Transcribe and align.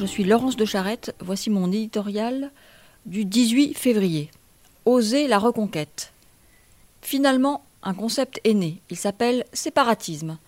je 0.00 0.06
suis 0.06 0.24
Laurence 0.24 0.56
de 0.56 0.64
Charette. 0.64 1.14
Voici 1.20 1.50
mon 1.50 1.70
éditorial 1.70 2.50
du 3.04 3.26
18 3.26 3.74
février. 3.74 4.30
Oser 4.86 5.28
la 5.28 5.38
reconquête. 5.38 6.14
Finalement, 7.02 7.62
un 7.82 7.92
concept 7.92 8.40
est 8.44 8.54
né. 8.54 8.80
Il 8.88 8.96
s'appelle 8.96 9.44
séparatisme. 9.52 10.38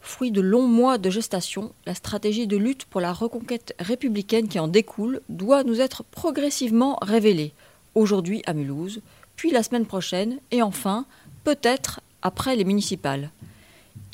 Fruit 0.00 0.32
de 0.32 0.40
longs 0.40 0.66
mois 0.66 0.98
de 0.98 1.10
gestation, 1.10 1.72
la 1.86 1.94
stratégie 1.94 2.48
de 2.48 2.56
lutte 2.56 2.86
pour 2.86 3.00
la 3.00 3.12
reconquête 3.12 3.72
républicaine 3.78 4.48
qui 4.48 4.58
en 4.58 4.66
découle 4.66 5.20
doit 5.28 5.62
nous 5.62 5.80
être 5.80 6.02
progressivement 6.02 6.98
révélée. 7.00 7.52
Aujourd'hui 7.94 8.42
à 8.46 8.52
Mulhouse, 8.52 9.00
puis 9.36 9.52
la 9.52 9.62
semaine 9.62 9.86
prochaine, 9.86 10.38
et 10.50 10.60
enfin, 10.60 11.06
peut-être 11.44 12.00
après 12.22 12.56
les 12.56 12.64
municipales. 12.64 13.30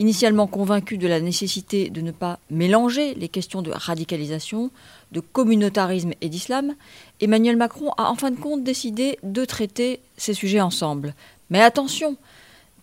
Initialement 0.00 0.48
convaincu 0.48 0.98
de 0.98 1.06
la 1.06 1.20
nécessité 1.20 1.88
de 1.88 2.00
ne 2.00 2.10
pas 2.10 2.40
mélanger 2.50 3.14
les 3.14 3.28
questions 3.28 3.62
de 3.62 3.70
radicalisation, 3.70 4.72
de 5.12 5.20
communautarisme 5.20 6.14
et 6.20 6.28
d'islam, 6.28 6.74
Emmanuel 7.20 7.56
Macron 7.56 7.92
a 7.96 8.10
en 8.10 8.16
fin 8.16 8.32
de 8.32 8.40
compte 8.40 8.64
décidé 8.64 9.20
de 9.22 9.44
traiter 9.44 10.00
ces 10.16 10.34
sujets 10.34 10.60
ensemble. 10.60 11.14
Mais 11.48 11.60
attention, 11.60 12.16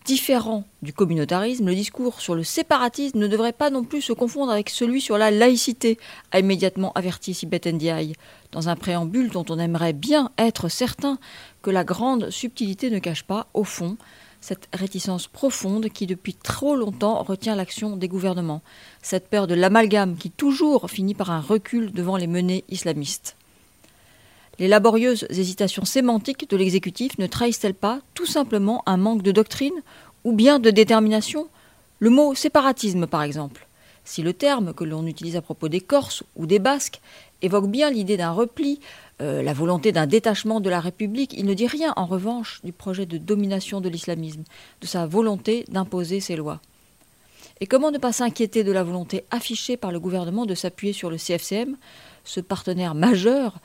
différent 0.06 0.64
du 0.80 0.94
communautarisme, 0.94 1.66
le 1.66 1.74
discours 1.74 2.22
sur 2.22 2.34
le 2.34 2.44
séparatisme 2.44 3.18
ne 3.18 3.26
devrait 3.26 3.52
pas 3.52 3.68
non 3.68 3.84
plus 3.84 4.00
se 4.00 4.14
confondre 4.14 4.50
avec 4.50 4.70
celui 4.70 5.02
sur 5.02 5.18
la 5.18 5.30
laïcité, 5.30 5.98
a 6.30 6.38
immédiatement 6.38 6.92
averti 6.94 7.34
Sibeth 7.34 7.66
Ndiaye, 7.66 8.14
dans 8.52 8.70
un 8.70 8.76
préambule 8.76 9.30
dont 9.30 9.44
on 9.50 9.58
aimerait 9.58 9.92
bien 9.92 10.30
être 10.38 10.70
certain 10.70 11.18
que 11.60 11.70
la 11.70 11.84
grande 11.84 12.30
subtilité 12.30 12.88
ne 12.88 13.00
cache 13.00 13.22
pas, 13.22 13.48
au 13.52 13.64
fond, 13.64 13.98
cette 14.42 14.68
réticence 14.74 15.28
profonde 15.28 15.88
qui 15.88 16.06
depuis 16.06 16.34
trop 16.34 16.76
longtemps 16.76 17.22
retient 17.22 17.54
l'action 17.54 17.96
des 17.96 18.08
gouvernements, 18.08 18.60
cette 19.00 19.28
peur 19.28 19.46
de 19.46 19.54
l'amalgame 19.54 20.16
qui 20.16 20.30
toujours 20.30 20.90
finit 20.90 21.14
par 21.14 21.30
un 21.30 21.40
recul 21.40 21.92
devant 21.92 22.16
les 22.16 22.26
menées 22.26 22.64
islamistes. 22.68 23.36
Les 24.58 24.68
laborieuses 24.68 25.26
hésitations 25.30 25.84
sémantiques 25.84 26.50
de 26.50 26.56
l'exécutif 26.56 27.16
ne 27.18 27.26
trahissent-elles 27.26 27.72
pas 27.72 28.00
tout 28.14 28.26
simplement 28.26 28.82
un 28.86 28.96
manque 28.96 29.22
de 29.22 29.32
doctrine 29.32 29.80
ou 30.24 30.32
bien 30.32 30.58
de 30.58 30.70
détermination? 30.70 31.48
Le 32.00 32.10
mot 32.10 32.34
séparatisme, 32.34 33.06
par 33.06 33.22
exemple. 33.22 33.66
Si 34.04 34.22
le 34.22 34.32
terme 34.32 34.74
que 34.74 34.82
l'on 34.82 35.06
utilise 35.06 35.36
à 35.36 35.42
propos 35.42 35.68
des 35.68 35.80
Corses 35.80 36.24
ou 36.34 36.46
des 36.46 36.58
Basques 36.58 37.00
évoque 37.42 37.70
bien 37.70 37.90
l'idée 37.90 38.16
d'un 38.16 38.32
repli, 38.32 38.80
euh, 39.22 39.40
la 39.42 39.52
volonté 39.52 39.92
d'un 39.92 40.06
détachement 40.06 40.60
de 40.60 40.68
la 40.68 40.80
République, 40.80 41.32
il 41.36 41.46
ne 41.46 41.54
dit 41.54 41.68
rien 41.68 41.92
en 41.96 42.06
revanche 42.06 42.60
du 42.64 42.72
projet 42.72 43.06
de 43.06 43.18
domination 43.18 43.80
de 43.80 43.88
l'islamisme, 43.88 44.42
de 44.80 44.86
sa 44.86 45.06
volonté 45.06 45.64
d'imposer 45.68 46.18
ses 46.18 46.34
lois. 46.34 46.60
Et 47.60 47.66
comment 47.66 47.92
ne 47.92 47.98
pas 47.98 48.12
s'inquiéter 48.12 48.64
de 48.64 48.72
la 48.72 48.82
volonté 48.82 49.24
affichée 49.30 49.76
par 49.76 49.92
le 49.92 50.00
gouvernement 50.00 50.44
de 50.44 50.56
s'appuyer 50.56 50.92
sur 50.92 51.08
le 51.08 51.18
CFCM, 51.18 51.76
ce 52.24 52.40
partenaire 52.40 52.96
majeur 52.96 53.60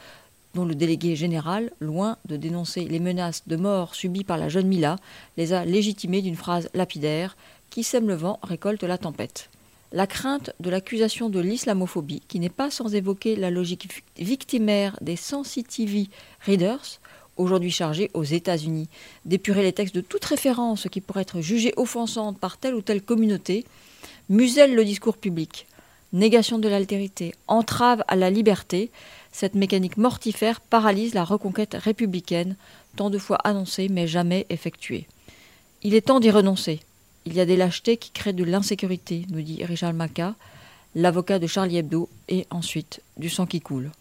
dont 0.53 0.65
le 0.65 0.75
délégué 0.75 1.15
général, 1.15 1.71
loin 1.79 2.17
de 2.25 2.37
dénoncer 2.37 2.85
les 2.85 2.99
menaces 2.99 3.47
de 3.47 3.55
mort 3.55 3.95
subies 3.95 4.23
par 4.23 4.37
la 4.37 4.49
jeune 4.49 4.67
Mila, 4.67 4.97
les 5.37 5.53
a 5.53 5.65
légitimés 5.65 6.21
d'une 6.21 6.35
phrase 6.35 6.69
lapidaire 6.75 7.35
Qui 7.71 7.83
sème 7.83 8.07
le 8.07 8.15
vent 8.15 8.39
récolte 8.43 8.83
la 8.83 8.99
tempête 8.99 9.49
la 9.91 10.07
crainte 10.07 10.51
de 10.59 10.69
l'accusation 10.69 11.29
de 11.29 11.39
l'islamophobie, 11.39 12.21
qui 12.27 12.39
n'est 12.39 12.49
pas 12.49 12.71
sans 12.71 12.93
évoquer 12.93 13.35
la 13.35 13.49
logique 13.49 14.03
victimaire 14.17 14.97
des 15.01 15.15
sensitivity 15.15 16.09
readers, 16.45 16.99
aujourd'hui 17.37 17.71
chargés 17.71 18.11
aux 18.13 18.23
États-Unis, 18.23 18.89
d'épurer 19.25 19.63
les 19.63 19.73
textes 19.73 19.95
de 19.95 20.01
toute 20.01 20.25
référence 20.25 20.87
qui 20.91 21.01
pourrait 21.01 21.21
être 21.21 21.41
jugée 21.41 21.73
offensante 21.77 22.39
par 22.39 22.57
telle 22.57 22.75
ou 22.75 22.81
telle 22.81 23.01
communauté, 23.01 23.65
muselle 24.29 24.75
le 24.75 24.83
discours 24.83 25.17
public. 25.17 25.67
Négation 26.13 26.57
de 26.57 26.67
l'altérité, 26.67 27.33
entrave 27.47 28.03
à 28.07 28.15
la 28.15 28.29
liberté, 28.29 28.91
cette 29.31 29.55
mécanique 29.55 29.97
mortifère 29.97 30.61
paralyse 30.61 31.13
la 31.13 31.23
reconquête 31.23 31.75
républicaine, 31.75 32.55
tant 32.95 33.09
de 33.09 33.17
fois 33.17 33.37
annoncée 33.43 33.87
mais 33.89 34.07
jamais 34.07 34.45
effectuée. 34.49 35.07
Il 35.83 35.93
est 35.93 36.07
temps 36.07 36.19
d'y 36.19 36.31
renoncer. 36.31 36.79
Il 37.29 37.33
y 37.33 37.41
a 37.41 37.45
des 37.45 37.57
lâchetés 37.57 37.97
qui 37.97 38.11
créent 38.11 38.31
de 38.31 38.45
l'insécurité, 38.45 39.25
nous 39.29 39.41
dit 39.41 39.61
Richard 39.65 39.91
Maca, 39.93 40.33
l'avocat 40.95 41.39
de 41.39 41.45
Charlie 41.45 41.75
Hebdo, 41.75 42.07
et 42.29 42.47
ensuite 42.51 43.01
du 43.17 43.27
sang 43.29 43.45
qui 43.45 43.59
coule. 43.59 43.91